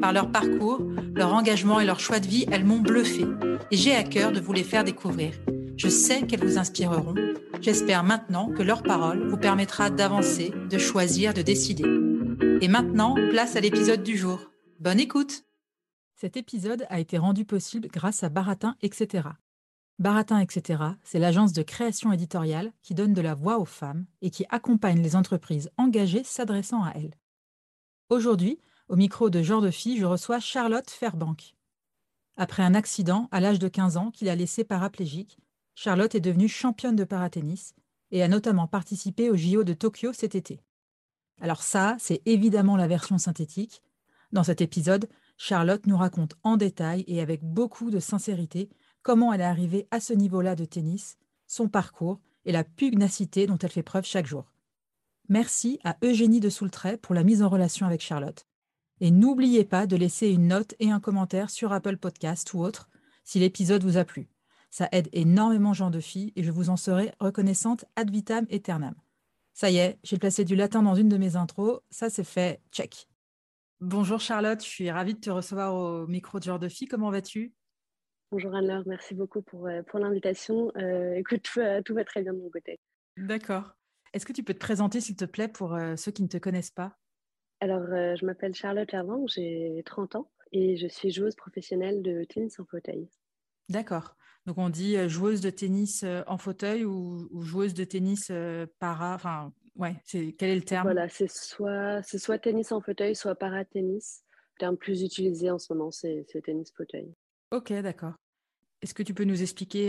[0.00, 0.80] Par leur parcours,
[1.14, 3.24] leur engagement et leur choix de vie, elles m'ont bluffé
[3.70, 5.32] et j'ai à cœur de vous les faire découvrir.
[5.76, 7.14] Je sais qu'elles vous inspireront.
[7.60, 11.84] J'espère maintenant que leur parole vous permettra d'avancer, de choisir, de décider.
[12.60, 14.38] Et maintenant, place à l'épisode du jour.
[14.78, 15.44] Bonne écoute
[16.14, 19.28] Cet épisode a été rendu possible grâce à Baratin, etc.
[19.98, 24.30] Baratin, etc., c'est l'agence de création éditoriale qui donne de la voix aux femmes et
[24.30, 27.14] qui accompagne les entreprises engagées s'adressant à elles.
[28.08, 31.54] Aujourd'hui, au micro de Genre de Fille, je reçois Charlotte Fairbank.
[32.36, 35.38] Après un accident à l'âge de 15 ans qui l'a laissée paraplégique,
[35.74, 37.74] Charlotte est devenue championne de paratennis
[38.10, 40.60] et a notamment participé au JO de Tokyo cet été.
[41.40, 43.82] Alors ça, c'est évidemment la version synthétique.
[44.32, 48.70] Dans cet épisode, Charlotte nous raconte en détail et avec beaucoup de sincérité
[49.02, 53.58] comment elle est arrivée à ce niveau-là de tennis, son parcours et la pugnacité dont
[53.58, 54.52] elle fait preuve chaque jour.
[55.28, 58.47] Merci à Eugénie de Soultray pour la mise en relation avec Charlotte.
[59.00, 62.88] Et n'oubliez pas de laisser une note et un commentaire sur Apple Podcast ou autre
[63.24, 64.28] si l'épisode vous a plu.
[64.70, 68.94] Ça aide énormément Jean de Filles et je vous en serai reconnaissante ad vitam aeternam.
[69.54, 72.60] Ça y est, j'ai placé du latin dans une de mes intros, ça c'est fait,
[72.70, 73.08] check.
[73.80, 77.10] Bonjour Charlotte, je suis ravie de te recevoir au micro de Genre de Filles, comment
[77.10, 77.54] vas-tu?
[78.30, 80.70] Bonjour Anne-Laure, merci beaucoup pour, euh, pour l'invitation.
[80.76, 82.78] Euh, écoute, tout, euh, tout, va très bien de mon côté.
[83.16, 83.74] D'accord.
[84.12, 86.38] Est-ce que tu peux te présenter s'il te plaît pour euh, ceux qui ne te
[86.38, 86.96] connaissent pas?
[87.60, 92.24] Alors, euh, je m'appelle Charlotte Lervang, j'ai 30 ans et je suis joueuse professionnelle de
[92.24, 93.08] tennis en fauteuil.
[93.68, 94.16] D'accord.
[94.46, 98.30] Donc, on dit euh, joueuse de tennis euh, en fauteuil ou, ou joueuse de tennis
[98.78, 99.14] para.
[99.14, 100.86] Enfin, ouais, c'est, quel est le terme?
[100.86, 104.22] Voilà, c'est soit, c'est soit tennis en fauteuil, soit para-tennis.
[104.54, 107.12] Le terme plus utilisé en ce moment, c'est, c'est tennis fauteuil.
[107.50, 108.14] Ok, d'accord.
[108.82, 109.88] Est-ce que tu peux nous expliquer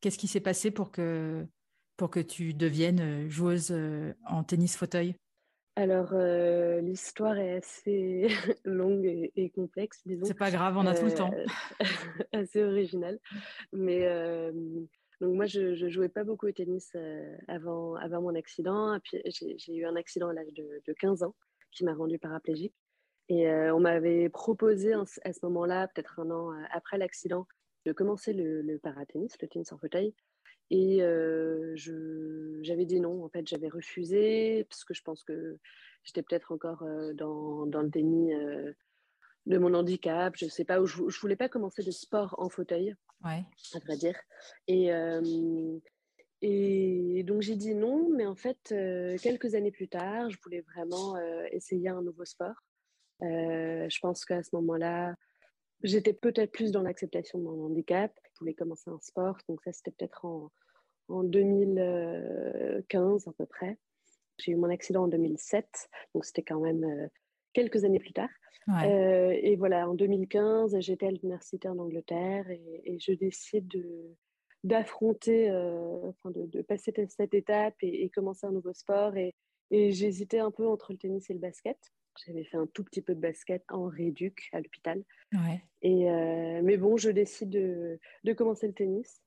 [0.00, 1.46] qu'est-ce qui s'est passé pour que,
[1.96, 3.74] pour que tu deviennes joueuse
[4.26, 5.16] en tennis fauteuil?
[5.76, 8.28] Alors, euh, l'histoire est assez
[8.64, 10.24] longue et, et complexe, disons.
[10.24, 11.32] C'est pas grave, on a tout le temps.
[11.32, 11.44] Euh,
[12.32, 13.18] assez original.
[13.72, 14.52] Mais euh,
[15.20, 16.92] donc moi, je, je jouais pas beaucoup au tennis
[17.48, 18.94] avant, avant mon accident.
[18.94, 21.34] Et puis, j'ai eu un accident à l'âge de, de, 15 ans
[21.72, 22.74] qui m'a rendu paraplégique.
[23.28, 27.48] Et on m'avait proposé à ce moment-là, peut-être un an après l'accident,
[27.86, 30.14] de commencer le, le paratennis, le tennis en fauteuil.
[30.70, 31.74] Et euh,
[32.62, 35.58] j'avais dit non, en fait, j'avais refusé parce que je pense que
[36.04, 38.32] j'étais peut-être encore dans, dans, le déni
[39.46, 40.34] de mon handicap.
[40.36, 42.94] Je sais pas, où je, je voulais pas commencer de sport en fauteuil,
[43.24, 43.44] ouais.
[43.74, 44.18] à vrai dire.
[44.66, 44.90] Et,
[46.42, 48.74] et donc j'ai dit non, mais en fait,
[49.22, 51.16] quelques années plus tard, je voulais vraiment
[51.52, 52.56] essayer un nouveau sport.
[53.20, 55.14] je pense qu'à ce moment-là,
[55.82, 58.12] j'étais peut-être plus dans l'acceptation de mon handicap.
[58.34, 60.50] Je voulais commencer un sport, donc ça c'était peut-être en,
[61.08, 63.78] en 2015 à peu près.
[64.38, 65.66] J'ai eu mon accident en 2007,
[66.14, 67.08] donc c'était quand même euh,
[67.52, 68.30] quelques années plus tard.
[68.66, 68.88] Ouais.
[68.88, 74.16] Euh, et voilà, en 2015, j'étais à l'université en Angleterre et, et je décide de
[74.64, 79.14] d'affronter, euh, enfin de, de, passer cette étape et, et, commencer un nouveau sport.
[79.14, 79.34] Et,
[79.70, 81.76] et j'hésitais un peu entre le tennis et le basket.
[82.26, 85.02] J'avais fait un tout petit peu de basket en réduc à l'hôpital.
[85.32, 85.62] Ouais.
[85.82, 89.20] Et euh, mais bon, je décide de, de commencer le tennis.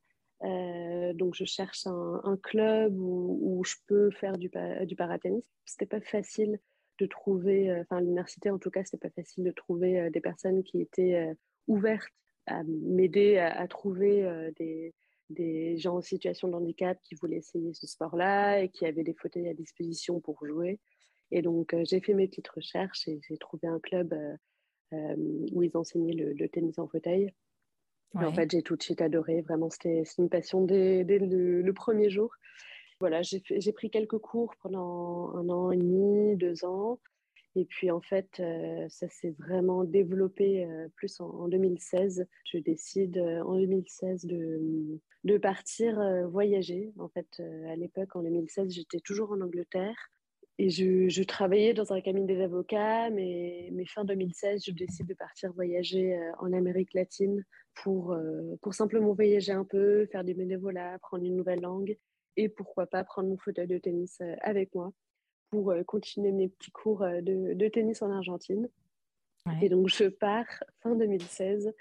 [0.44, 4.51] Euh, donc je cherche un, un club où, où, je peux faire du,
[4.86, 5.44] du paratennis.
[5.66, 6.60] C'était pas facile
[7.00, 10.10] de trouver, euh, enfin à l'université en tout cas, c'était pas facile de trouver euh,
[10.10, 11.33] des personnes qui étaient euh,
[11.68, 12.13] ouvertes
[12.45, 14.94] à m'aider à, à, trouver euh, des,
[15.30, 19.13] des gens en situation de handicap qui voulaient essayer ce sport-là et qui avaient des
[19.13, 20.80] fauteuils à disposition pour jouer.
[21.31, 24.15] Et donc j'ai fait mes petites recherches et j'ai trouvé un club
[24.91, 27.33] où ils enseignaient le, le tennis en fauteuil.
[28.13, 28.25] Ouais.
[28.25, 29.41] En fait, j'ai tout de suite adoré.
[29.41, 32.31] Vraiment, c'était une passion dès, dès le, le, premier jour.
[33.00, 37.00] Voilà, j'ai pris quelques cours pendant un an et demi, deux ans.
[37.56, 42.27] Et puis, en fait, euh, ça s'est vraiment développé euh, plus en, en, 2016.
[42.45, 46.00] Je décide euh, en 2016 de, de partir
[46.30, 46.94] voyager.
[47.00, 49.95] En fait, à l'époque, en 2016, j'étais toujours en Angleterre.
[50.59, 55.13] Et je, travaillais dans un cabinet des avocats, mais, mais, fin 2016, je décide de
[55.13, 57.45] partir voyager en Amérique latine
[57.75, 58.18] pour,
[58.63, 61.95] pour simplement voyager un peu, faire du bénévolat, apprendre une nouvelle langue
[62.38, 64.92] et pourquoi pas prendre mon fauteuil de tennis avec moi
[65.51, 68.68] pour continuer mes petits cours de, de tennis en Argentine.
[69.62, 70.48] Et donc, je pars
[70.81, 71.71] fin 2016,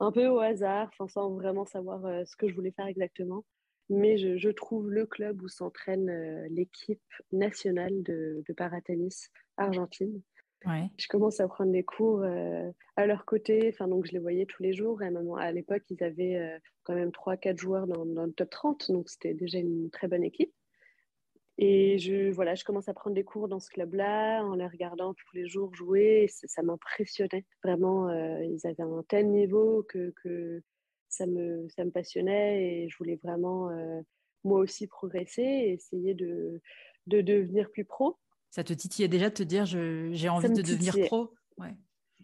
[0.00, 3.44] un peu au hasard, sans vraiment savoir ce que je voulais faire exactement
[3.90, 7.02] mais je, trouve le club où s'entraîne euh, l'équipe
[7.32, 10.20] nationale de, de paratennis argentine.
[10.96, 14.46] Je commence à prendre des cours euh, à leur côté, enfin, donc je les voyais
[14.46, 15.02] tous les jours.
[15.02, 18.90] Et à, à l'époque, ils avaient euh, quand même 3-4 joueurs dans, le top 30,
[18.90, 20.54] donc c'était déjà une très bonne équipe.
[21.58, 25.12] Et je, voilà, je commence à prendre des cours dans ce club-là, en les regardant
[25.12, 26.28] tous les jours jouer.
[26.28, 27.44] ça m'impressionnait.
[27.62, 28.10] Vraiment,
[28.40, 30.62] ils avaient un tel niveau que, que
[31.08, 34.00] ça me, ça me passionnait et je voulais vraiment euh,
[34.44, 36.60] moi aussi progresser et essayer de,
[37.06, 38.16] de devenir plus pro.
[38.50, 41.32] Ça te titillait déjà de te dire j'ai envie de devenir pro?
[41.58, 41.74] Ouais.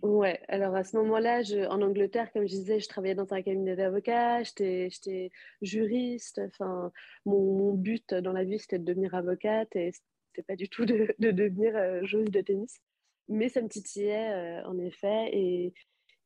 [0.02, 0.40] ouais.
[0.48, 4.42] alors à ce moment-là, en Angleterre, comme je disais, je travaillais dans un cabinet d'avocats,
[4.42, 5.30] j'étais
[5.62, 6.40] juriste.
[6.46, 6.92] Enfin,
[7.26, 10.84] mon, mon, but dans la vie, c'était de devenir avocate et c'était pas du tout
[10.84, 12.80] de, de devenir euh, joueuse de tennis.
[13.28, 15.72] Mais ça me titillait euh, en effet et,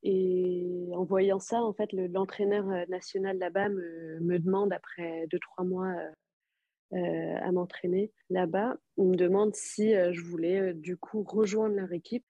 [0.05, 5.39] et en voyant ça, en fait, l'entraîneur euh, national là-bas me, me, demande, après deux,
[5.39, 11.23] trois mois euh, euh, à m'entraîner là-bas, il me demande si je voulais du coup
[11.23, 12.25] rejoindre leur équipe,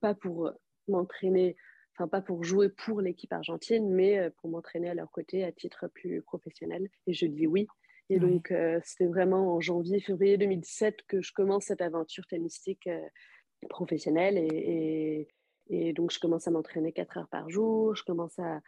[0.00, 0.50] pas pour
[0.88, 1.56] m'entraîner,
[1.94, 5.86] enfin pas pour jouer pour l'équipe argentine, mais pour m'entraîner à leur côté à titre
[5.86, 6.88] plus professionnel.
[7.06, 7.68] Et je dis oui.
[8.10, 8.52] Et donc,
[8.82, 12.88] c'était vraiment en janvier, février 2017 que je commence cette aventure tennistique
[13.68, 15.28] professionnelle et, et
[15.70, 18.60] et donc, je commence à m'entraîner 4 heures par jour, je commence à,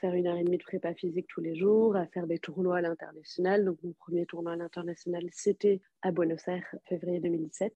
[0.00, 2.78] faire une heure et demie de prépa physique tous les jours, à faire des tournois
[2.78, 3.64] à l'international.
[3.64, 7.72] Donc, mon premier tournoi à l'international, c'était à Buenos Aires, février 2017,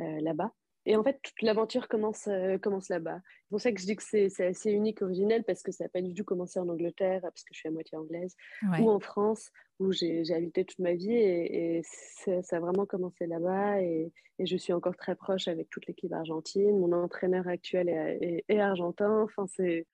[0.00, 0.52] euh, là-bas.
[0.86, 3.20] Et en fait, toute l'aventure commence, euh, commence là-bas.
[3.24, 5.88] C'est pour ça que je dis que c'est assez unique, originel, parce que ça n'a
[5.88, 8.34] pas du tout commencé en Angleterre, parce que je suis à moitié anglaise,
[8.78, 11.12] ou en France, où j'ai habité toute ma vie.
[11.12, 13.82] Et, ça a vraiment commencé là-bas.
[13.82, 16.78] Et, et, je suis encore très proche avec toute l'équipe argentine.
[16.78, 19.22] Mon entraîneur actuel est, est, argentin.
[19.22, 19.86] Enfin, c'est...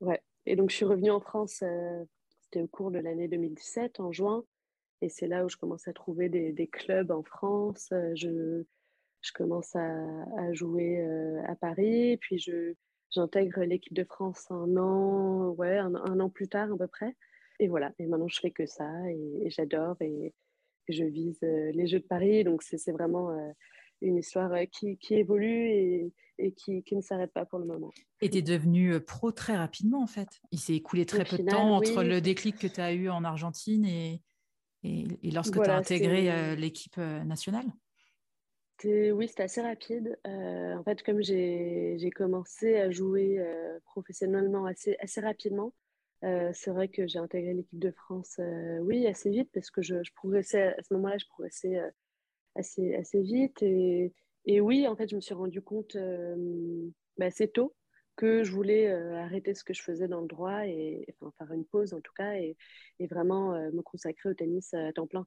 [0.00, 0.20] Ouais.
[0.46, 2.04] Et donc, je suis revenue en France, euh,
[2.40, 4.44] c'était au cours de l'année 2017, en juin.
[5.02, 7.90] Et c'est là où je commence à trouver des, des clubs en France.
[7.92, 8.64] Euh, je
[9.22, 12.74] je commence à, jouer euh, à Paris, puis je,
[13.10, 17.16] j'intègre l'équipe de France un an, ouais, un, an plus tard à peu près.
[17.60, 20.34] Et voilà, et maintenant je fais que ça, et, j'adore, et,
[20.88, 23.52] je vise euh, les Jeux de Paris, donc c'est, vraiment euh,
[24.00, 27.92] une histoire qui, qui évolue et, et qui, qui, ne s'arrête pas pour le moment.
[28.20, 30.40] Et tu es devenu pro très rapidement en fait.
[30.50, 33.22] Il s'est écoulé très peu de temps entre le déclic que tu as eu en
[33.22, 34.20] Argentine et,
[34.82, 37.72] et, lorsque tu as intégré l'équipe nationale
[38.84, 40.18] oui, c'était assez rapide.
[40.26, 45.72] Euh, en fait, comme j'ai commencé à jouer euh, professionnellement assez, rapidement,
[46.24, 48.40] euh, c'est vrai que j'ai intégré l'équipe de France,
[48.80, 51.80] oui, assez vite, parce que je, progressais, à ce moment-là, je progressais
[52.54, 53.62] assez, vite.
[53.62, 55.96] Et, oui, en fait, je me suis rendu compte
[57.18, 57.74] bah, assez tôt
[58.16, 61.06] que je voulais arrêter ce que je faisais dans le droit, et
[61.38, 62.56] faire une pause en tout cas, et,
[62.98, 65.26] et vraiment me consacrer au tennis à temps plein.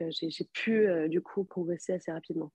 [0.00, 2.52] J'ai pu, du coup, progresser assez rapidement.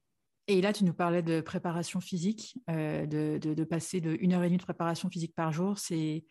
[0.50, 4.42] Et là, tu nous parlais de préparation physique, euh, de, de, passer de une heure
[4.42, 5.78] et demie de préparation physique par jour.
[5.78, 6.26] C'est,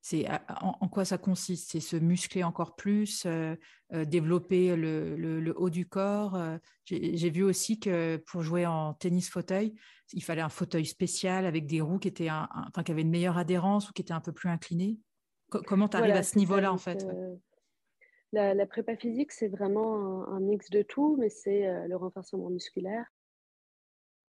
[0.00, 0.26] c'est
[0.60, 1.70] en, quoi ça consiste?
[1.70, 3.54] C'est se muscler encore plus, euh,
[3.92, 6.36] euh, développer le, le, haut du corps.
[6.86, 9.74] J'ai, vu aussi que pour jouer en tennis fauteuil,
[10.12, 13.10] il fallait un fauteuil spécial avec des roues qui étaient, un, enfin, qui avaient une
[13.10, 14.98] meilleure adhérence ou qui étaient un peu plus inclinées.
[15.50, 17.06] comment tu arrives à ce niveau-là en fait?
[18.32, 23.04] la, prépa physique, c'est vraiment un, un, mix de tout, mais c'est le renforcement musculaire,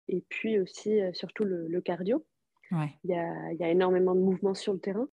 [0.09, 2.25] et puis aussi euh, surtout le, cardio.
[2.71, 5.07] Il, y a, il, y a, énormément de mouvements sur le terrain.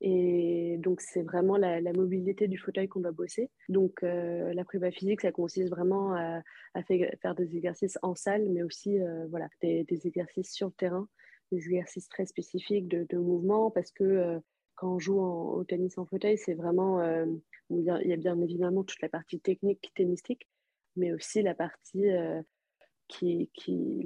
[0.00, 3.50] Et donc, c'est vraiment la, mobilité du fauteuil qu'on va bosser.
[3.68, 6.42] Donc, euh, la prépa physique, ça consiste vraiment à,
[6.84, 11.08] faire des exercices en salle, mais aussi euh, voilà, des, exercices sur le terrain,
[11.50, 14.38] des exercices très spécifiques de, de mouvement, parce que
[14.76, 17.02] quand on joue au tennis en fauteuil, c'est vraiment.
[17.70, 20.46] il y a bien évidemment toute la partie technique tennistique,
[20.94, 22.06] mais aussi la partie
[23.08, 24.04] qui, qui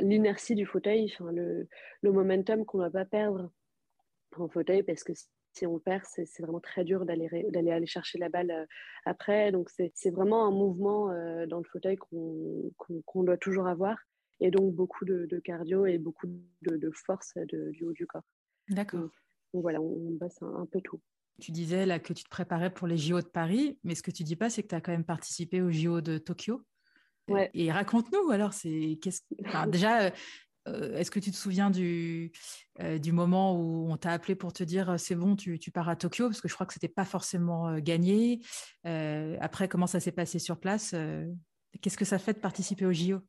[0.00, 1.68] l'inertie du fauteuil, enfin le,
[2.02, 3.52] le momentum qu'on ne va pas perdre
[4.36, 5.12] en fauteuil parce que
[5.52, 8.66] si on perd, c'est vraiment très dur d'aller aller chercher la balle euh,
[9.04, 9.52] après.
[9.52, 13.98] Donc c'est vraiment un mouvement euh, dans le fauteuil qu'on doit toujours avoir
[14.40, 18.24] et donc beaucoup de, cardio et beaucoup de, de force du haut du corps.
[18.68, 19.08] D'accord.
[19.52, 21.00] Donc, voilà, on, on bosse un, peu tout.
[21.40, 24.10] Tu disais là que tu te préparais pour les JO de Paris, mais ce que
[24.10, 26.62] tu dis pas, c'est que tu as quand même participé aux JO de Tokyo?
[27.54, 29.22] Et raconte-nous alors, c'est qu'est-ce
[29.68, 30.10] déjà,
[30.68, 32.32] euh, est-ce que tu te souviens du,
[32.80, 35.88] euh, du moment où on t'a appelé pour te dire euh, c'est bon, tu, pars
[35.88, 38.40] à Tokyo Parce que je crois que c'était pas forcément gagné.
[38.84, 40.94] après, comment ça s'est passé sur place
[41.80, 43.20] Qu'est-ce que ça fait de participer aux JO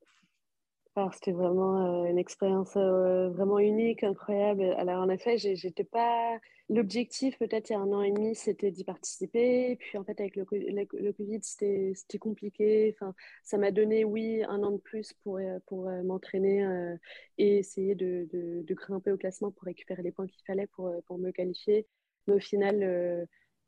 [1.13, 4.63] c'était vraiment une expérience vraiment unique, incroyable.
[4.77, 6.39] Alors, en effet, j'étais pas.
[6.69, 9.75] L'objectif, peut-être il y a un an et demi, c'était d'y participer.
[9.77, 12.95] Puis, en fait, avec le, le, Covid, c'était compliqué.
[12.95, 16.95] Enfin, ça m'a donné, oui, un an de plus pour, pour m'entraîner
[17.37, 20.91] et essayer de, de, de, grimper au classement pour récupérer les points qu'il fallait pour,
[21.07, 21.87] pour me qualifier.
[22.27, 23.27] Mais au final,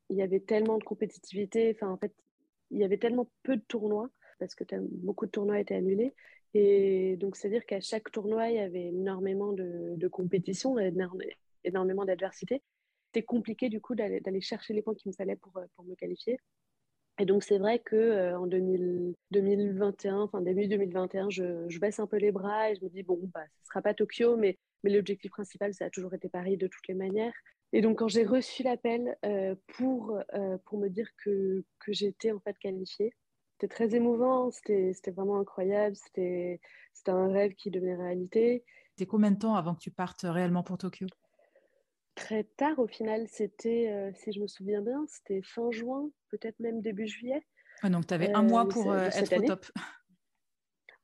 [0.09, 1.75] il y avait tellement de compétitivité.
[1.75, 2.13] Enfin, en fait,
[2.71, 6.13] il y avait tellement peu de tournois parce que beaucoup de tournois étaient annulés
[6.55, 12.63] et donc, c'est-à-dire qu'à chaque tournoi, il y avait énormément de, de compétition, énormément d'adversité.
[13.07, 16.39] C'était compliqué, du coup, d'aller chercher les points qu'il me fallait pour, pour me qualifier.
[17.17, 22.17] Et donc, c'est vrai qu'en euh, en 2021, enfin début 2021, je, baisse un peu
[22.17, 25.31] les bras et je me dis, bon, bah, ce ne sera pas Tokyo, mais, l'objectif
[25.31, 27.33] principal, ça a toujours été Paris de toutes les manières.
[27.73, 32.31] Et donc, quand j'ai reçu l'appel euh, pour, euh, pour me dire que, que j'étais
[32.31, 33.13] en fait qualifiée,
[33.55, 36.59] c'était très émouvant, c'était vraiment incroyable, c'était
[37.07, 38.65] un rêve qui devenait réalité.
[38.91, 41.07] C'était combien de temps avant que tu partes réellement pour Tokyo?
[42.15, 46.59] Très tard au final, c'était, euh, si je me souviens bien, c'était fin juin, peut-être
[46.59, 47.45] même début juillet.
[47.83, 49.65] donc tu avais un mois euh, pour euh, être au top.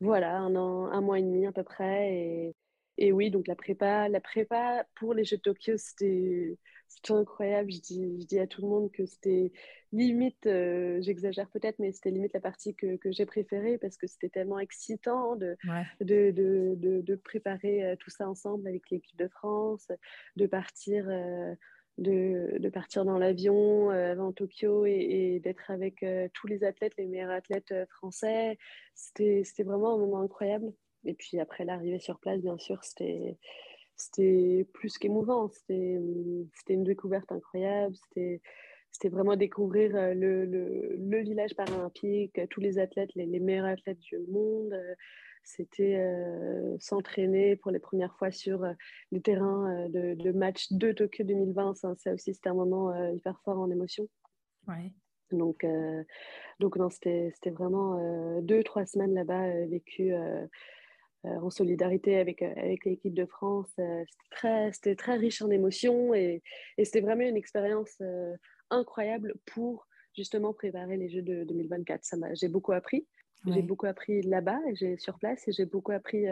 [0.01, 2.13] Voilà, un, an, un mois et demi à peu près.
[2.13, 2.55] Et,
[3.01, 6.55] et oui, donc la prépa, la prépa pour les Jeux de Tokyo, c'était
[7.09, 7.71] incroyable.
[7.71, 9.51] Je dis, je dis à tout le monde que c'était
[9.91, 14.05] limite, euh, j'exagère peut-être, mais c'était limite la partie que, que j'ai préférée parce que
[14.05, 15.57] c'était tellement excitant de,
[15.99, 19.91] de, de, de, préparer euh, tout ça ensemble avec l'équipe de France,
[20.35, 21.05] de partir.
[21.09, 21.55] Euh,
[21.97, 26.03] de, de, partir dans l'avion avant Tokyo et, d'être avec
[26.33, 28.57] tous les athlètes, les meilleurs athlètes français.
[28.95, 30.71] C'était vraiment un moment incroyable.
[31.05, 33.37] Et puis après l'arrivée sur place, bien sûr, c'était
[33.95, 35.49] c'était plus qu'émouvant.
[35.49, 35.99] C'était
[36.69, 37.95] une découverte incroyable.
[37.95, 43.99] C'était vraiment découvrir euh, le, le, le, village paralympique, tous les athlètes, les, meilleurs athlètes
[43.99, 44.73] du monde.
[45.43, 48.73] C'était euh, s'entraîner pour les premières fois sur euh,
[49.11, 51.75] les terrains de, de match de Tokyo 2020.
[51.75, 54.07] Ça, ça aussi, c'était un moment hyper fort en émotion.
[54.67, 54.91] Ouais.
[55.31, 55.65] Donc,
[56.59, 60.45] donc non, c'était vraiment deux, trois semaines là-bas vécues euh,
[61.23, 63.69] en solidarité avec, euh, avec l'équipe de France.
[63.79, 66.41] Euh, c'était très, c'était très riche en émotions et,
[66.77, 68.01] et c'était vraiment une expérience
[68.69, 72.03] incroyable pour justement préparer les Jeux de 2024.
[72.03, 73.07] Ça j'ai beaucoup appris.
[73.47, 76.27] J'ai beaucoup appris là-bas, j'ai sur place, et j'ai beaucoup appris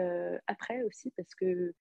[0.46, 1.74] après aussi parce que,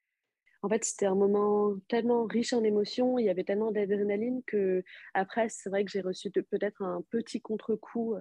[0.64, 4.84] en fait, c'était un moment tellement riche en émotions, il y avait tellement d'adrénaline que
[5.14, 8.16] après, c'est vrai que j'ai reçu peut-être un petit contre-coup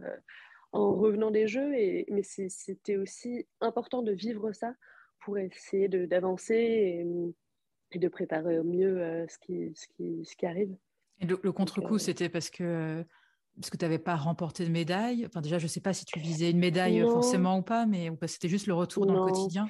[0.72, 1.74] en revenant des jeux.
[1.74, 4.74] Et, mais c'était aussi important de vivre ça
[5.24, 7.06] pour essayer d'avancer et,
[7.92, 10.74] et, de préparer au mieux euh, ce, qui, ce, qui, ce qui arrive.
[11.20, 13.04] Et le, contre-coup, euh, c'était parce que,
[13.56, 15.26] parce que tu n'avais pas remporté de médaille?
[15.26, 18.10] Enfin, déjà, je ne sais pas si tu visais une médaille forcément ou pas, mais
[18.26, 19.66] c'était juste le retour dans le quotidien?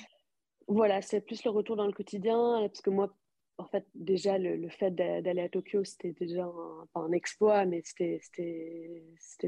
[0.66, 3.16] Voilà, c'est plus le retour dans le quotidien, parce que moi,
[3.56, 7.64] en fait, déjà, le, le fait d'aller à Tokyo, c'était déjà un, pas un exploit,
[7.64, 8.20] mais c'était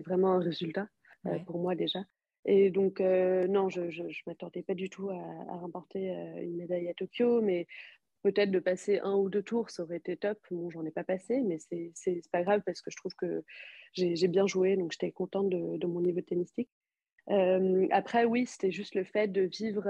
[0.00, 0.88] vraiment un résultat.
[1.26, 2.00] Euh, pour moi déjà.
[2.46, 6.88] Et donc, euh, non, je ne m'attendais pas du tout à, remporter euh, une médaille
[6.88, 7.66] à Tokyo, mais
[8.22, 10.38] peut-être de passer un ou deux tours, ça aurait été top.
[10.50, 11.58] Bon, j'en ai pas passé, mais
[11.94, 13.44] c'est pas grave parce que je trouve que
[13.92, 16.70] j'ai bien joué, donc j'étais contente de, de, mon niveau tennistique.
[17.28, 19.84] Euh, après, oui, c'était juste le fait de vivre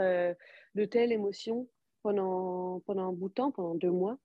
[0.74, 1.68] de telles émotions
[2.02, 4.18] pendant, pendant un bout de temps, pendant deux mois,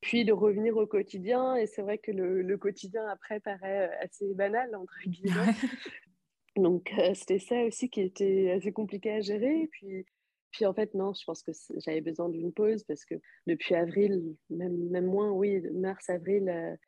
[0.00, 1.56] puis de revenir au quotidien.
[1.56, 5.54] Et c'est vrai que le, le, quotidien après paraît assez banal, entre guillemets.
[6.56, 9.68] Donc, euh, c'était ça aussi qui était assez compliqué à gérer.
[9.72, 10.04] Puis,
[10.50, 13.14] puis en fait, non, je pense que j'avais besoin d'une pause parce que
[13.46, 16.78] depuis avril, même, même moins, oui, mars, avril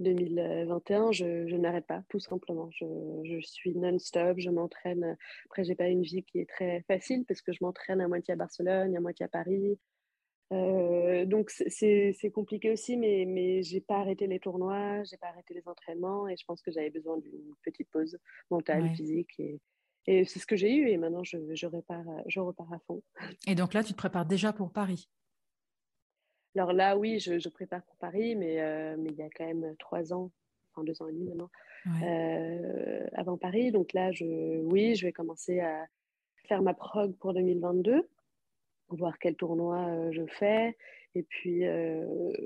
[0.00, 2.70] 2021, euh, je, je n'arrête pas, tout simplement.
[2.72, 2.84] Je,
[3.24, 5.16] je suis non-stop, je m'entraîne.
[5.46, 8.32] Après, j'ai pas une vie qui est très facile parce que je m'entraîne à moitié
[8.32, 9.78] à Barcelone, à moitié à Paris.
[10.52, 15.54] Euh, donc c'est compliqué aussi, mais, mais j'ai pas arrêté les tournois, j'ai pas arrêté
[15.54, 18.18] les entraînements et je pense que j'avais besoin d'une petite pause
[18.50, 19.60] mentale, physique et,
[20.06, 23.02] et c'est ce que j'ai eu et maintenant je, je, repars, je repars à fond.
[23.46, 25.08] Et donc là, tu te prépares déjà pour Paris?
[26.54, 29.46] Alors là, oui, je, je prépare pour Paris, mais, euh, mais il y a quand
[29.46, 30.30] même trois ans,
[30.70, 31.50] enfin deux ans et demi maintenant,
[32.02, 33.72] euh, avant Paris.
[33.72, 35.86] Donc là, je, oui, je vais commencer à
[36.46, 38.06] faire ma prog pour 2022
[38.96, 40.76] voir quel tournoi euh, je fais.
[41.14, 41.64] et puis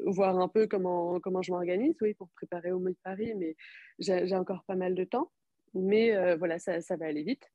[0.07, 3.57] voir un peu comment, comment je m'organise, oui, pour préparer au de Paris, mais
[3.99, 5.31] j'ai encore pas mal de temps.
[5.75, 7.49] Mais voilà, ça, ça, va aller vite.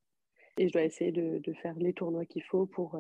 [0.58, 2.98] Et je dois essayer de, de faire les tournois qu'il faut pour,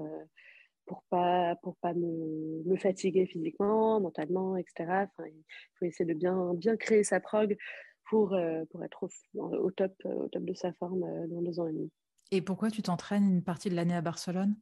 [0.85, 5.05] pour pas, pour pas me, me, fatiguer physiquement, mentalement, etc.
[5.19, 5.43] Il
[5.79, 7.55] faut essayer de bien, bien créer sa prog
[8.09, 8.37] pour,
[8.71, 11.91] pour être au, top, au top de sa forme dans deux ans et demi.
[12.31, 14.55] Et pourquoi tu t'entraînes une partie de l'année à Barcelone?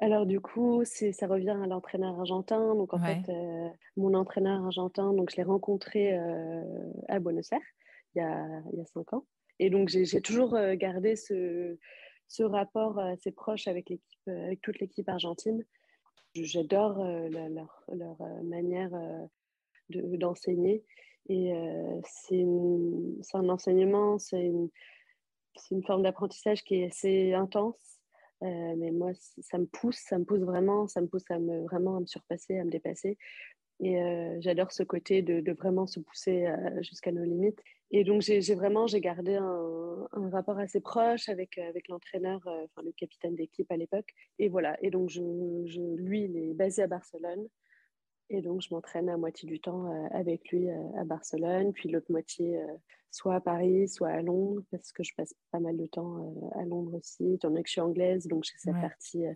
[0.00, 2.74] Alors du coup, ça revient à l'entraîneur argentin.
[2.76, 6.62] Donc en fait, euh, mon entraîneur argentin, donc je l'ai rencontré euh,
[7.08, 7.60] à Buenos Aires
[8.14, 9.26] il y, a, il y a cinq ans.
[9.58, 11.76] Et donc j'ai toujours euh, gardé ce,
[12.28, 15.64] ce rapport assez proche avec l'équipe, avec toute l'équipe argentine.
[16.34, 18.90] J'adore leur, leur, manière
[19.88, 20.84] d'enseigner.
[21.28, 21.52] et
[22.04, 22.44] c'est
[23.34, 24.68] un enseignement, c'est une,
[25.72, 27.97] une forme d'apprentissage qui est assez intense
[28.42, 31.62] euh, mais moi, ça me pousse, ça me pousse vraiment, ça me pousse à me,
[31.64, 33.18] vraiment à me surpasser, à me dépasser.
[33.80, 37.60] Et euh, j'adore ce côté de, vraiment se pousser euh, jusqu'à nos limites.
[37.90, 42.92] Et donc, j'ai vraiment gardé un, un, rapport assez proche avec, avec l'entraîneur, enfin le
[42.92, 44.10] capitaine d'équipe à l'époque.
[44.38, 44.76] Et voilà.
[44.82, 45.22] Et donc, je,
[45.66, 47.48] je, lui, il est basé à Barcelone.
[48.30, 52.60] Et donc, je m'entraîne à moitié du temps avec lui à Barcelone, puis l'autre moitié
[53.10, 56.60] soit à Paris, soit à Londres, parce que je passe pas mal de temps euh,
[56.60, 59.34] à Londres aussi, étant donné que je suis anglaise, donc j'ai cette partie euh,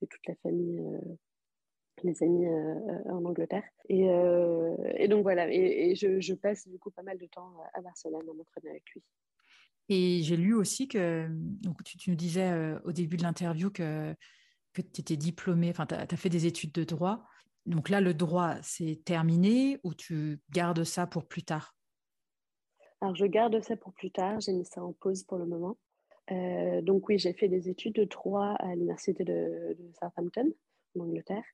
[0.00, 0.98] de toute la famille, euh,
[2.02, 2.46] les amis
[3.06, 3.62] en Angleterre.
[3.88, 4.06] Et,
[4.96, 8.28] et donc voilà, et, je, je, passe du coup pas mal de temps à Barcelone
[8.28, 9.02] à m'entraîner avec lui.
[9.88, 12.50] Et j'ai lu aussi que, donc tu, tu nous disais
[12.84, 14.16] au début de l'interview que,
[14.72, 17.24] que tu étais diplômée, enfin tu as, fait des études de droit.
[17.66, 21.74] Donc là, le droit, c'est terminé ou tu gardes ça pour plus tard?
[23.00, 24.40] Alors, je garde ça pour plus tard.
[24.40, 25.76] J'ai mis ça en pause pour le moment.
[26.30, 30.52] Euh, donc, oui, j'ai fait des études de droit à l'université de, Southampton,
[30.96, 31.44] en Angleterre.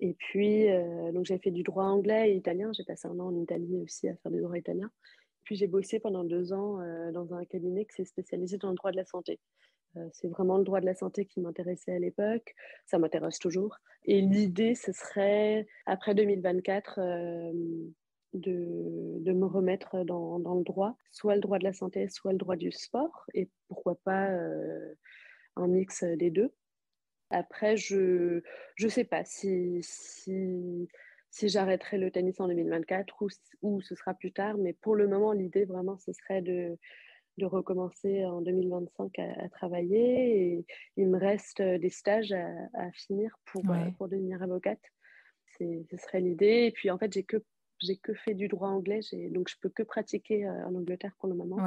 [0.00, 2.70] Et puis, euh, j'ai fait du droit anglais et italien.
[2.72, 4.90] J'ai passé un an en Italie aussi à faire du droit italien.
[5.44, 8.76] Puis, j'ai bossé pendant deux ans euh, dans un cabinet qui s'est spécialisé dans le
[8.76, 9.40] droit de la santé.
[10.12, 12.54] C'est vraiment le droit de la santé qui m'intéressait à l'époque.
[12.86, 13.78] Ça m'intéresse toujours.
[14.04, 17.00] Et l'idée, ce serait, après 2024,
[18.34, 22.32] de, de, me remettre dans, dans, le droit, soit le droit de la santé, soit
[22.32, 24.94] le droit du sport, et pourquoi pas euh,
[25.56, 26.52] un mix des deux.
[27.30, 28.42] Après, je
[28.82, 30.88] ne sais pas si, si,
[31.30, 33.28] si j'arrêterai le tennis en 2024 ou,
[33.62, 36.78] ou, ce sera plus tard, mais pour le moment, l'idée vraiment, ce serait de,
[37.38, 40.56] de recommencer en 2025 à, travailler.
[40.56, 43.62] Et il me reste des stages à, à finir pour,
[43.96, 44.82] pour devenir avocate.
[45.58, 46.66] Ce serait l'idée.
[46.66, 47.42] Et puis, en fait, j'ai que
[47.80, 51.28] j'ai que fait du droit anglais, donc je peux que pratiquer euh, en Angleterre pour
[51.28, 51.58] le moment.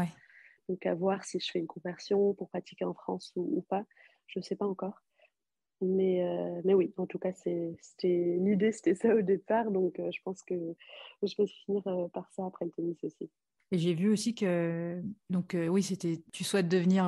[0.69, 3.83] Donc à voir si je fais une conversion pour pratiquer en France ou, pas,
[4.27, 5.01] je ne sais pas encore.
[5.81, 10.11] Mais, euh, mais oui, en tout cas, c'était l'idée, c'était ça au départ, donc euh,
[10.11, 10.53] je pense que
[11.23, 13.29] je vais finir par ça après le tennis aussi.
[13.71, 17.05] Et j'ai vu aussi que, donc oui, c'était, tu souhaites devenir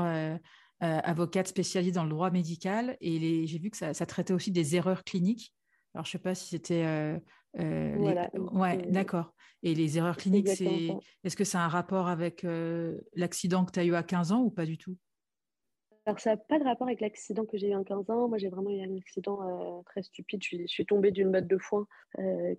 [0.80, 4.76] avocate spécialisée dans le droit médical, et j'ai vu que ça, ça, traitait aussi des
[4.76, 5.54] erreurs cliniques.
[5.94, 7.20] Alors, je ne sais pas si c'était
[7.60, 9.34] euh, voilà, Ouais, d'accord.
[9.62, 10.90] Et les erreurs cliniques, c'est
[11.24, 14.32] est-ce que ça a un rapport avec euh, l'accident que tu as eu à 15
[14.32, 14.98] ans ou pas du tout?
[16.06, 18.28] Alors, ça n'a pas de rapport avec l'accident que j'ai eu à 15 ans.
[18.28, 20.44] Moi, j'ai vraiment eu un accident euh, très stupide.
[20.44, 21.88] Je suis, tombée d'une botte de foin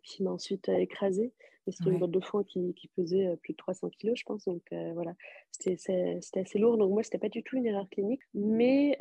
[0.02, 1.32] qui m'a ensuite écrasée.
[1.68, 4.44] C'était une botte de foin qui, qui, pesait plus de 300 kilos, je pense.
[4.46, 4.62] Donc,
[4.94, 5.14] voilà,
[5.50, 6.78] c'était assez lourd.
[6.78, 8.22] Donc, moi, ce n'était pas du tout une erreur clinique.
[8.32, 8.96] Mais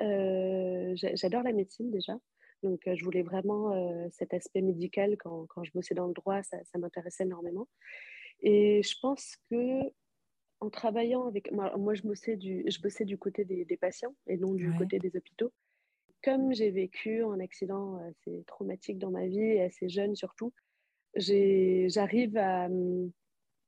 [1.13, 2.17] j'adore la médecine déjà.
[2.63, 3.73] Donc, je voulais vraiment
[4.11, 7.67] cet aspect médical quand, quand, je bossais dans le droit, ça, ça m'intéressait énormément.
[8.41, 9.89] Et je pense que
[10.63, 14.37] en travaillant avec moi, je bossais du, je bossais du côté des, des patients et
[14.37, 15.51] non du côté des hôpitaux.
[16.23, 20.53] Comme j'ai vécu un accident assez traumatique dans ma vie et assez jeune surtout,
[21.15, 23.11] j'arrive à, mmh,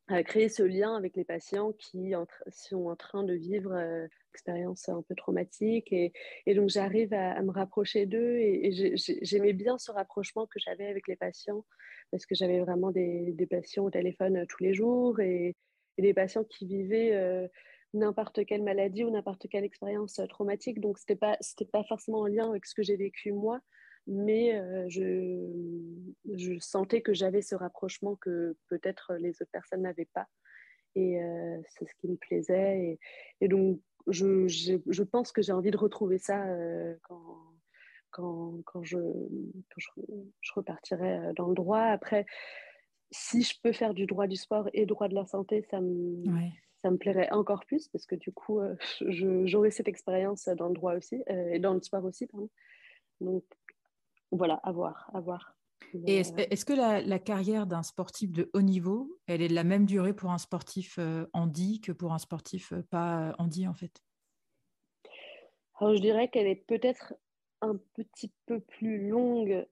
[0.08, 2.14] à créer ce lien avec les patients qui
[2.48, 5.92] sont en train de vivre euh, une expérience un peu traumatique.
[5.92, 6.14] Et,
[6.46, 8.38] et donc, j'arrive à, me rapprocher d'eux.
[8.38, 11.66] Et, j'aimais bien ce rapprochement que j'avais avec les patients
[12.10, 15.56] parce que j'avais vraiment des, des, patients au téléphone euh, tous les jours et,
[16.02, 17.48] des patients qui vivaient euh,
[17.94, 20.80] n'importe quelle maladie ou n'importe quelle expérience traumatique.
[20.80, 21.38] Donc, ce n'était pas,
[21.72, 23.62] pas forcément en lien avec ce que j'ai vécu moi,
[24.08, 25.50] mais euh, je,
[26.36, 30.28] je, sentais que j'avais ce rapprochement que peut-être les autres personnes n'avaient pas.
[30.96, 32.80] Et euh, c'est ce qui me plaisait.
[32.80, 33.00] Et,
[33.42, 37.38] et donc, je, je, pense que j'ai envie de retrouver ça euh, quand,
[38.12, 39.80] quand, quand, je, quand
[40.42, 41.82] je, repartirai dans le droit.
[41.82, 42.26] Après,
[43.12, 46.24] si je peux faire du droit du sport et droit de la santé, ça me,
[46.82, 48.60] ça me plairait encore plus parce que du coup,
[49.02, 52.28] j'aurai cette expérience dans le droit aussi et dans le sport aussi.
[52.28, 52.50] Pardon.
[53.22, 53.44] Donc,
[54.32, 55.56] voilà, à voir, à voir.
[56.08, 59.86] Et est-ce, que la, carrière d'un sportif de haut niveau, elle est de la même
[59.86, 61.00] durée pour un sportif
[61.34, 64.02] handi que pour un sportif pas handi en fait?
[65.80, 67.14] Alors je dirais qu'elle est peut-être
[67.66, 69.66] un petit peu plus longue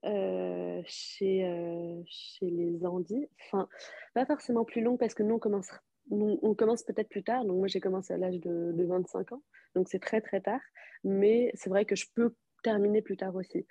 [0.85, 3.27] chez, chez les handis.
[3.45, 3.67] Enfin,
[4.13, 5.69] pas forcément plus longue parce que nous, on commence,
[6.11, 7.45] on commence peut-être plus tard.
[7.45, 9.43] Donc moi, j'ai commencé à l'âge de, de, 25 ans.
[9.75, 10.61] Donc c'est très très tard.
[11.03, 13.65] Mais c'est vrai que je peux terminer plus tard aussi.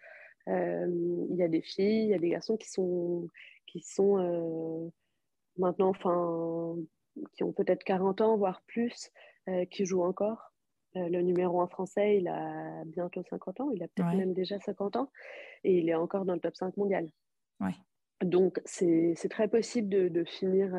[0.49, 3.29] Euh, il y a des filles, il y a des garçons qui sont,
[3.67, 4.89] qui sont euh,
[5.57, 6.77] maintenant, enfin,
[7.35, 9.11] qui ont peut-être 40 ans, voire plus,
[9.49, 10.52] euh, qui jouent encore.
[10.95, 14.97] Le numéro 1 français, il a bientôt 50 ans, il a peut-être même déjà 50
[14.97, 15.11] ans,
[15.65, 17.09] et il est encore dans le top 5 mondial.
[17.61, 17.75] Ouais.
[18.23, 20.75] Donc, c'est très possible de, de finir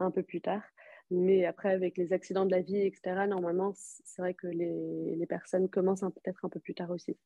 [0.00, 0.62] un peu plus tard.
[1.10, 5.26] Mais après, avec les accidents de la vie, etc., normalement, c'est vrai que les, les
[5.26, 7.16] personnes commencent peut-être un peu plus tard aussi.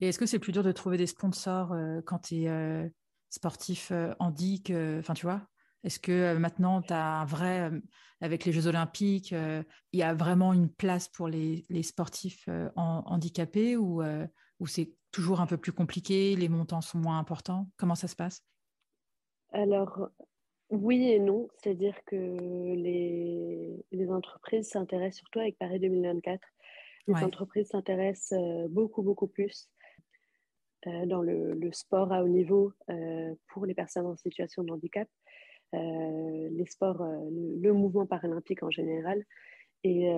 [0.00, 2.86] Et est-ce que c'est plus dur de trouver des sponsors euh, quand tu es euh,
[3.30, 4.62] sportif euh, handi
[4.98, 5.46] Enfin, tu vois?
[5.86, 7.70] Est-ce que maintenant, tu as un vrai.
[8.20, 13.76] avec les Jeux Olympiques, il y a vraiment une place pour les, les sportifs handicapés
[13.76, 14.02] ou,
[14.58, 17.68] ou c'est toujours un peu plus compliqué Les montants sont moins importants?
[17.76, 18.42] Comment ça se passe?
[19.52, 20.08] Alors,
[20.70, 21.46] oui et non.
[21.62, 26.40] C'est-à-dire que les, les entreprises s'intéressent surtout avec Paris 2024.
[27.06, 28.36] Les entreprises s'intéressent
[28.70, 29.70] beaucoup, beaucoup plus
[30.86, 35.08] euh, dans le, sport à haut niveau euh, pour les personnes en situation de handicap,
[35.08, 35.25] euh,
[35.72, 39.24] les sports, le, mouvement paralympique en général.
[39.84, 40.08] Et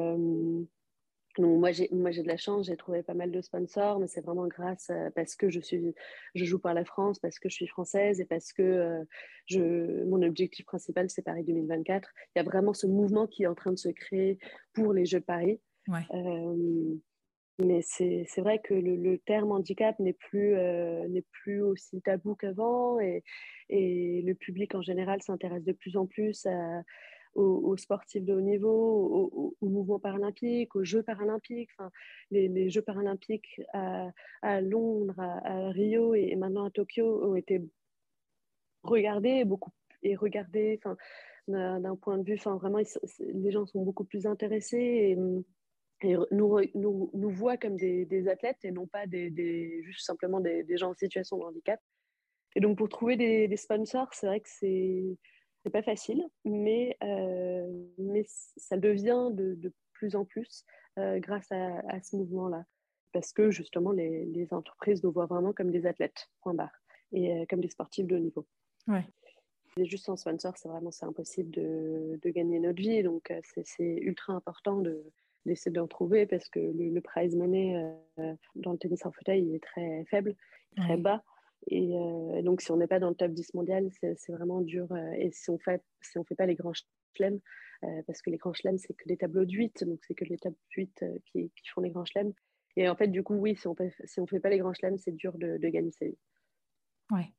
[1.39, 4.09] donc moi, j'ai, moi, j'ai de la chance, j'ai trouvé pas mal de sponsors, mais
[4.09, 5.95] c'est vraiment grâce parce que je, suis,
[6.35, 9.05] je joue pour la France, parce que je suis française et parce que
[9.47, 12.09] je, mon objectif principal, c'est Paris 2024.
[12.35, 14.39] Il y a vraiment ce mouvement qui est en train de se créer
[14.73, 15.61] pour les Jeux de Paris.
[15.87, 16.07] Ouais.
[17.61, 23.25] Mais c'est vrai que le, terme handicap n'est plus, euh, plus aussi tabou qu'avant et,
[23.69, 26.47] et, le public en général s'intéresse de plus en plus
[27.35, 31.71] aux, sportifs de haut niveau, au, mouvement paralympique, aux Jeux paralympiques.
[31.79, 31.91] Enfin,
[32.31, 34.11] les, les Jeux paralympiques à,
[34.43, 37.61] à Londres, à, Rio et, maintenant à Tokyo ont été
[38.85, 40.81] regardés beaucoup et regardés
[41.49, 42.79] d'un point de vue, enfin, vraiment,
[43.19, 44.77] les gens sont beaucoup plus intéressés.
[44.77, 45.19] Et,
[46.03, 50.07] et nous, nous, nous voient comme des, des, athlètes et non pas des, des juste
[50.07, 51.81] simplement des, gens en situation de handicap.
[52.55, 55.17] Et donc pour trouver des, sponsors, c'est vrai que c'est
[55.65, 57.67] c'est pas facile, mais euh,
[57.99, 60.65] mais ça devient de, de plus en plus
[60.99, 62.65] euh, grâce à, à ce mouvement-là,
[63.13, 66.81] parce que justement les, les, entreprises nous voient vraiment comme des athlètes, point barre,
[67.11, 68.47] et euh, comme des sportifs de haut niveau.
[68.87, 69.05] Ouais.
[69.85, 74.35] juste sans sponsor, c'est vraiment c'est impossible de, de, gagner notre vie, donc c'est ultra
[74.35, 75.13] important de
[75.47, 77.77] d'essayer d'en trouver parce que le, prize money
[78.19, 80.35] euh, dans le tennis en fauteuil il est très faible,
[80.77, 81.23] très bas.
[81.73, 84.87] Euh, et donc, si on n'est pas dans le top 10 mondial, c'est vraiment dur.
[84.93, 86.73] Euh, et si on fait, si on fait pas les grands
[87.17, 87.41] chelems,
[88.07, 90.37] parce que les grands chelems, c'est que les tableaux de 8, donc c'est que les
[90.37, 92.33] tableaux de 8 qui, qui, font les grands chelems.
[92.77, 94.75] Et en fait, du coup, oui, si on ne si on fait pas les grands
[94.75, 96.19] chelems, c'est dur de, de, gagner sa vie.
[97.11, 97.33] Ouais.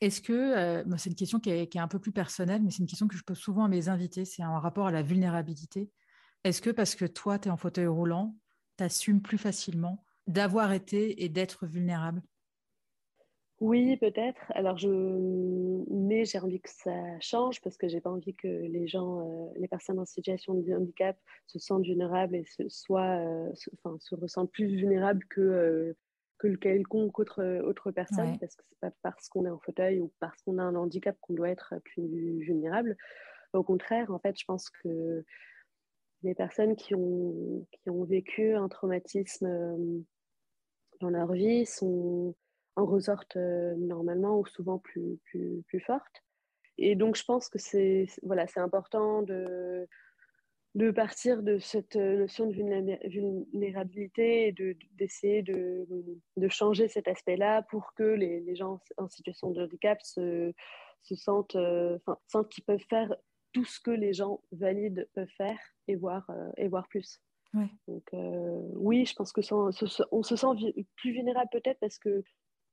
[0.00, 2.78] Est-ce que, c'est une question qui est, qui est, un peu plus personnelle, mais c'est
[2.78, 5.90] une question que je pose souvent à mes invités, c'est un rapport à la vulnérabilité.
[6.44, 8.34] Est-ce que parce que toi, tu es en fauteuil roulant,
[8.78, 12.22] tu assumes plus facilement d'avoir été et d'être vulnérable?
[13.62, 14.40] Oui, peut-être.
[14.56, 14.88] Alors, je...
[15.88, 19.52] mais j'ai envie que ça change parce que j'ai pas envie que les gens, euh,
[19.54, 24.16] les personnes en situation de handicap se sentent vulnérables et se, soient, euh, enfin, se
[24.16, 25.96] ressentent plus vulnérables que, euh,
[26.38, 30.12] que quelconque autre, autre personne parce que c'est pas parce qu'on est en fauteuil ou
[30.18, 32.96] parce qu'on a un handicap qu'on doit être plus vulnérable.
[33.52, 35.24] Au contraire, en fait, je pense que
[36.22, 40.00] les personnes qui ont, qui ont vécu un traumatisme euh,
[41.00, 42.34] dans leur vie sont,
[42.76, 46.22] en ressortent euh, normalement ou souvent plus, plus, plus fortes.
[46.78, 49.86] Et donc, je pense que c'est voilà, important de,
[50.74, 55.86] de partir de cette notion de vulnérabilité et d'essayer de,
[56.36, 60.52] de, changer cet aspect-là pour que les, les, gens en situation de handicap se,
[61.02, 63.14] se sentent, euh, sentent qu'ils peuvent faire
[63.52, 67.20] tout ce que les gens valides peuvent faire et voir, euh, et voir plus.
[67.86, 70.46] Donc euh, oui, je pense que on se sent
[70.96, 72.24] plus vulnérable peut-être parce que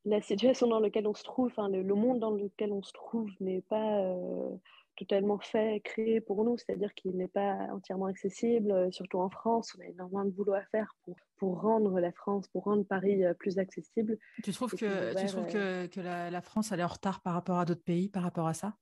[0.05, 3.29] la situation dans laquelle on se trouve, le, le, monde dans lequel on se trouve
[3.41, 4.55] n'est pas euh,
[4.95, 9.81] totalement fait, créé pour nous, c'est-à-dire qu'il n'est pas entièrement accessible, surtout en France, on
[9.81, 13.59] a énormément de boulot à faire pour, pour rendre la France, pour rendre Paris plus
[13.59, 14.17] accessible.
[14.45, 17.33] Tu trouves, que, tu trouves que, que la, la, France elle est en retard par
[17.33, 18.77] rapport à d'autres pays, par rapport à ça?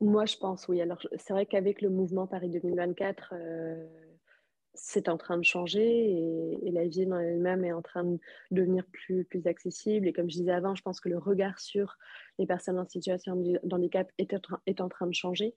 [0.00, 0.80] Moi, je pense, oui.
[0.80, 3.86] Alors, c'est vrai qu'avec le mouvement Paris 2024, euh,
[4.72, 6.12] c'est en train de changer
[6.62, 8.18] et, la ville en elle-même est en train de
[8.50, 10.08] devenir plus, accessible.
[10.08, 11.98] Et comme je disais avant, je pense que le regard sur
[12.38, 14.34] les personnes en situation de handicap est,
[14.66, 15.54] est en train de changer.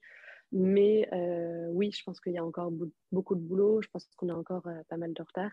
[0.52, 2.70] Mais euh, oui, je pense qu'il y a encore
[3.12, 3.80] beaucoup de boulot.
[3.80, 5.52] Je pense qu'on a encore euh, pas mal de retard.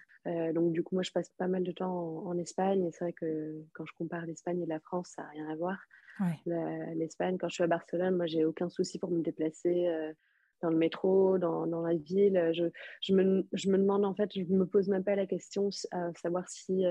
[0.54, 2.86] Donc, du coup, moi, je passe pas mal de temps en, Espagne.
[2.86, 5.56] Et c'est vrai que quand je compare l'Espagne et la France, ça n'a rien à
[5.56, 5.78] voir.
[6.96, 9.90] L'Espagne, quand je suis à Barcelone, moi, j'ai aucun souci pour me déplacer
[10.62, 12.52] dans le métro, dans, dans la ville.
[12.54, 12.66] Je,
[13.02, 16.12] je, me, je, me, demande, en fait, je me pose même pas la question à
[16.22, 16.84] savoir si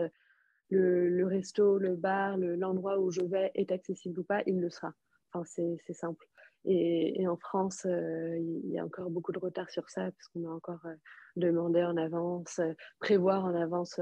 [0.70, 4.42] le, le, resto, le bar, l'endroit où je vais est accessible ou pas.
[4.46, 4.92] Il le sera.
[5.32, 6.26] Enfin, c'est simple.
[6.64, 10.46] Et, en France, euh, il y a encore beaucoup de retard sur ça, parce qu'on
[10.46, 10.94] a encore euh,
[11.36, 13.98] demandé en avance, euh, prévoir en avance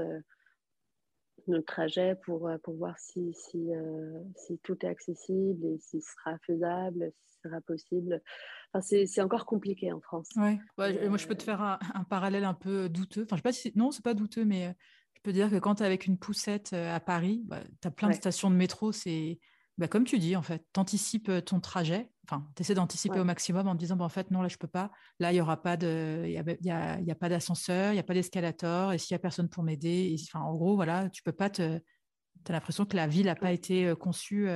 [1.49, 3.69] notre trajet pour, pour voir si, si,
[4.35, 8.21] si, tout est accessible et si ce sera faisable, si ce sera possible.
[8.73, 10.29] Enfin, c'est encore compliqué en France.
[10.35, 10.59] Ouais.
[10.77, 13.23] moi, je peux te faire un, parallèle un peu douteux.
[13.23, 14.75] Enfin, je sais pas si non, c'est pas douteux, mais
[15.15, 17.91] je peux dire que quand tu es avec une poussette à Paris, bah, tu as
[17.91, 19.39] plein de stations de métro, c'est
[19.79, 23.23] bah, comme tu dis, en fait, tu anticipes ton trajet, enfin, tu essaies d'anticiper au
[23.23, 24.91] maximum en te disant, bah, en fait, non, là, je peux pas.
[25.19, 26.37] Là, il n'y aura pas de, il y
[26.69, 29.47] a, y a, pas d'ascenseur, il n'y a pas d'escalator, et s'il n'y a personne
[29.47, 31.79] pour m'aider, enfin, en gros, voilà, tu peux pas te,
[32.43, 34.49] tu as l'impression que la ville n'a pas été conçue.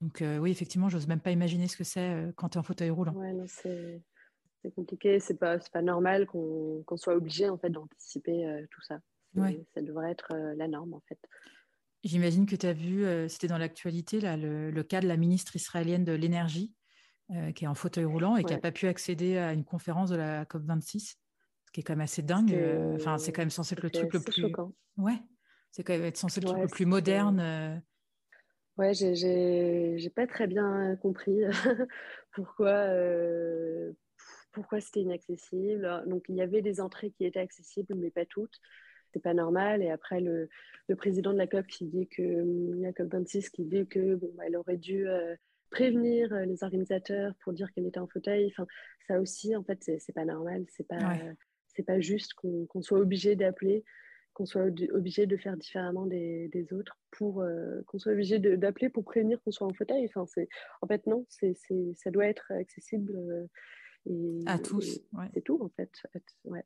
[0.00, 2.88] donc, oui, effectivement, j'ose même pas imaginer ce que c'est quand tu es en fauteuil
[2.88, 3.12] roulant.
[3.12, 4.02] Ouais, c'est
[4.74, 9.00] compliqué, c'est pas, pas normal qu'on soit obligé, en fait, d'anticiper tout ça.
[9.34, 11.18] Ça devrait être la norme, en fait.
[12.06, 15.56] J'imagine que tu as vu, euh, c'était dans l'actualité, là, le, cas de la ministre
[15.56, 16.72] israélienne de l'énergie,
[17.32, 20.10] euh, qui est en fauteuil roulant et qui n'a pas pu accéder à une conférence
[20.10, 21.16] de la COP26, ce
[21.72, 22.54] qui est quand même assez dingue.
[22.54, 24.40] Euh, enfin, c'est quand même censé être le truc le plus.
[24.40, 24.72] Choquant.
[24.96, 25.18] Ouais,
[25.72, 27.82] c'est quand même être censé être le truc le plus moderne.
[28.76, 31.40] Ouais, j'ai pas très bien compris
[32.32, 32.86] pourquoi,
[34.52, 36.04] pourquoi c'était inaccessible.
[36.06, 38.60] Donc, il y avait des entrées qui étaient accessibles, mais pas toutes
[39.16, 39.82] c'est pas normal.
[39.82, 40.48] Et après, le,
[40.88, 42.22] le, président de la COP qui dit que,
[42.80, 45.34] la COP 26 qui dit que bon, bah, elle aurait dû euh,
[45.70, 48.46] prévenir euh, les organisateurs pour dire qu'elle était en fauteuil.
[48.48, 48.66] Enfin,
[49.08, 50.66] ça aussi, en fait, c'est pas normal.
[50.68, 51.18] C'est pas,
[51.68, 53.84] c'est pas juste qu'on soit obligé d'appeler,
[54.34, 58.90] qu'on soit obligé de faire différemment des, des autres pour euh, qu'on soit obligé d'appeler
[58.90, 60.04] pour prévenir qu'on soit en fauteuil.
[60.04, 60.48] Enfin, c'est,
[60.82, 61.56] en fait, non, c'est,
[61.94, 63.48] ça doit être accessible.
[64.04, 65.00] et, à tous.
[65.32, 65.90] C'est tout, en fait.
[66.44, 66.64] Ouais.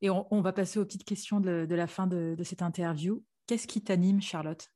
[0.00, 3.24] Et on, va passer aux petites questions de, la fin de, cette interview.
[3.46, 4.70] Qu'est-ce qui t'anime, Charlotte?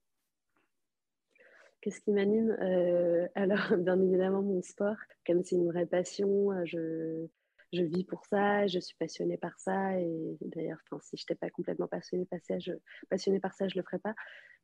[1.81, 2.57] Qu'est-ce qui m'anime?
[2.61, 4.97] Euh, Alors, bien évidemment, mon sport.
[5.27, 7.27] Comme c'est une vraie passion, euh, je,
[7.73, 9.99] je, vis pour ça, je suis passionnée par ça.
[10.01, 13.77] Et d'ailleurs, si je n'étais pas complètement passionnée par ça, je ne par ça, je
[13.77, 14.15] le ferais pas.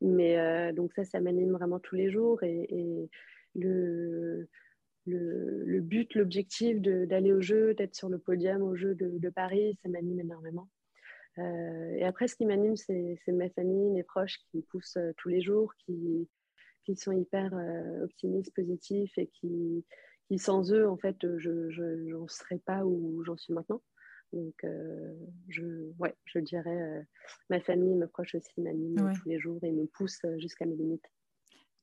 [0.01, 2.43] Mais euh, donc ça, ça m'anime vraiment tous les jours.
[2.43, 3.09] Et
[3.55, 4.47] le
[5.09, 9.89] le, but, l'objectif d'aller au jeu, d'être sur le podium au jeu de, Paris, ça
[9.89, 10.69] m'anime énormément.
[11.37, 15.11] Euh, et après, ce qui m'anime, c'est ma famille, mes proches qui me poussent euh,
[15.17, 16.27] tous les jours, qui,
[16.85, 19.85] qui sont hyper euh, optimistes, positifs et qui,
[20.27, 23.81] qui, sans eux, en fait, je n'en serais pas où j'en suis maintenant.
[24.31, 24.63] Donc,
[25.47, 27.03] je, ouais, je dirais,
[27.49, 31.09] ma famille, mes proches aussi m'animent tous les jours et me poussent jusqu'à mes limites.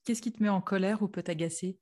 [0.05, 1.81] Qu'est-ce qui te met en colère ou peut t'agacer?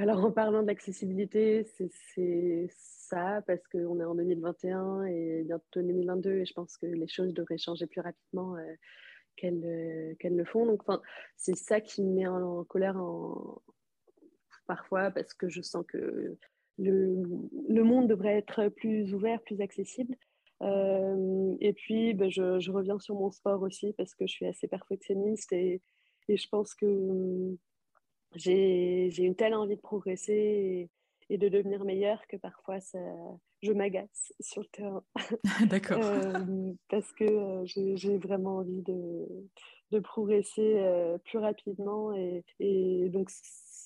[0.00, 1.66] Alors, en parlant d'accessibilité,
[2.14, 7.08] c'est ça, parce qu'on est en 2021 et bientôt 2022, et je pense que les
[7.08, 8.62] choses devraient changer plus rapidement euh,
[9.44, 10.66] euh, qu'elles le font.
[10.66, 10.82] Donc,
[11.36, 12.96] c'est ça qui me met en, colère
[14.68, 16.36] parfois, parce que je sens que
[16.78, 17.16] le,
[17.68, 20.14] le, monde devrait être plus ouvert, plus accessible.
[20.62, 24.68] Euh, et puis, ben, je, reviens sur mon sport aussi, parce que je suis assez
[24.68, 25.82] perfectionniste et
[26.28, 27.58] je pense que
[28.34, 30.90] j'ai une telle envie de progresser
[31.30, 32.98] et, de devenir meilleure que parfois ça,
[33.62, 35.04] je m'agace sur le terrain.
[35.68, 35.98] D'accord.
[36.02, 39.26] Euh, parce que euh, j'ai vraiment envie de,
[39.90, 43.30] de progresser euh, plus rapidement et, et, donc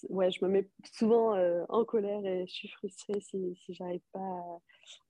[0.09, 1.37] ouais, je me mets souvent
[1.69, 4.59] en colère et je suis frustrée si, si j'arrive pas à,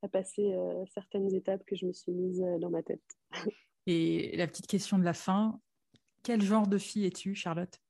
[0.02, 0.54] à passer
[0.92, 3.02] certaines étapes que je me suis mise dans ma tête.
[3.86, 5.60] et la petite question de la fin,
[6.22, 7.80] quel genre de fille es-tu, Charlotte?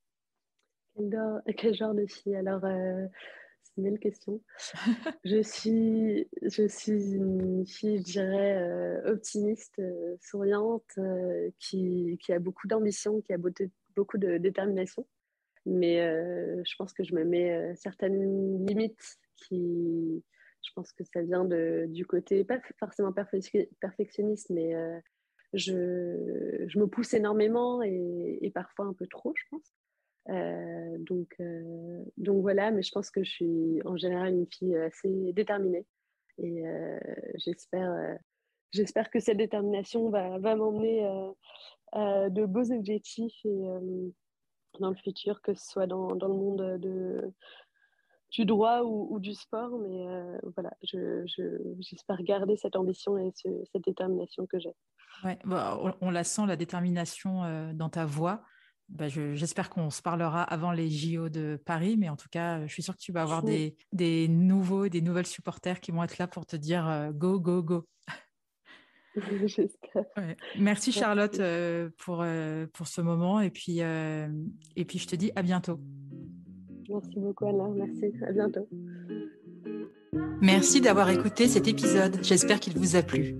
[1.56, 2.36] quel, genre de fille?
[2.36, 3.06] Alors, euh,
[3.62, 4.40] c'est une belle question.
[5.24, 10.98] je, suis, je suis une fille, je dirais, euh, optimiste, euh, souriante,
[11.58, 15.06] qui, qui, a beaucoup d'ambition, qui a beaucoup de détermination.
[15.64, 15.98] Mais
[16.64, 20.24] je pense que je me mets certaines limites qui,
[20.60, 24.74] je pense que ça vient de, du côté, pas forcément perfectionniste, mais
[25.52, 29.72] je, je, me pousse énormément et, et, parfois un peu trop, je pense.
[30.28, 34.76] Euh, donc, euh, donc voilà, mais je pense que je suis en général une fille
[34.76, 35.84] assez déterminée
[36.38, 36.62] Et
[37.36, 38.18] j'espère,
[38.70, 41.04] j'espère que cette détermination va, m'emmener
[41.92, 43.44] à de beaux objectifs
[44.80, 47.32] dans le futur, que ce soit dans, le monde de,
[48.30, 49.76] du droit ou, du sport.
[49.78, 50.06] Mais
[50.54, 54.74] voilà, j'espère je, garder cette ambition et cette détermination que j'ai.
[55.24, 58.42] Ouais, bah, on, la sent, la détermination dans ta voix.
[58.92, 62.72] Bah, j'espère qu'on se parlera avant les JO de Paris, mais en tout cas, je
[62.72, 66.18] suis sûre que tu vas avoir des, des nouveaux, des nouvelles supporters qui vont être
[66.18, 67.86] là pour te dire euh, go, go, go.
[69.46, 70.04] J'espère.
[70.58, 75.32] Merci Charlotte euh, pour, euh, pour ce moment et puis, et puis je te dis
[75.36, 75.80] à bientôt.
[76.88, 78.68] Merci beaucoup Anna, merci, à bientôt.
[80.42, 83.36] Merci d'avoir écouté cet épisode, j'espère qu'il vous a plu.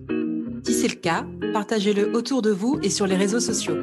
[0.64, 3.82] Si c'est le cas, partagez-le autour de vous et sur les réseaux sociaux.